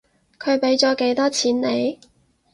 [0.39, 1.99] 佢畀咗幾多錢你？